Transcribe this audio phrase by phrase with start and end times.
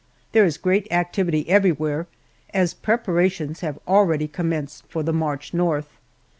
[0.31, 2.07] There is great activity everywhere,
[2.55, 5.99] as preparations have already commenced for the march north.